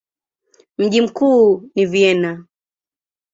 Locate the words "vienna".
1.85-2.45